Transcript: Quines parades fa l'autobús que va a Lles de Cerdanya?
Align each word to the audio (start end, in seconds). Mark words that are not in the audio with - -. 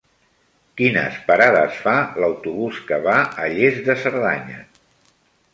Quines 0.79 1.19
parades 1.27 1.77
fa 1.83 1.93
l'autobús 2.23 2.81
que 2.89 2.99
va 3.05 3.21
a 3.45 3.49
Lles 3.59 3.79
de 3.91 4.01
Cerdanya? 4.07 4.59